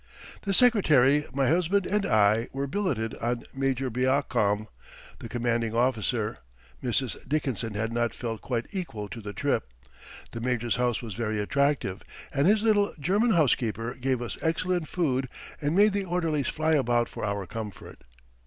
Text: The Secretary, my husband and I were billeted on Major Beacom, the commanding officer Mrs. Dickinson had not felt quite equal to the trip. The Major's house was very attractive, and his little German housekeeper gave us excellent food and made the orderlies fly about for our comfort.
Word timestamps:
The 0.41 0.53
Secretary, 0.55 1.25
my 1.31 1.47
husband 1.47 1.85
and 1.85 2.07
I 2.07 2.47
were 2.51 2.65
billeted 2.65 3.13
on 3.17 3.43
Major 3.53 3.91
Beacom, 3.91 4.67
the 5.19 5.29
commanding 5.29 5.75
officer 5.75 6.39
Mrs. 6.83 7.17
Dickinson 7.29 7.75
had 7.75 7.93
not 7.93 8.11
felt 8.15 8.41
quite 8.41 8.65
equal 8.71 9.07
to 9.09 9.21
the 9.21 9.31
trip. 9.31 9.69
The 10.31 10.41
Major's 10.41 10.77
house 10.77 11.03
was 11.03 11.13
very 11.13 11.39
attractive, 11.39 12.01
and 12.33 12.47
his 12.47 12.63
little 12.63 12.95
German 12.99 13.29
housekeeper 13.33 13.93
gave 13.93 14.23
us 14.23 14.39
excellent 14.41 14.87
food 14.87 15.29
and 15.61 15.75
made 15.75 15.93
the 15.93 16.05
orderlies 16.05 16.47
fly 16.47 16.71
about 16.73 17.07
for 17.07 17.23
our 17.23 17.45
comfort. 17.45 18.03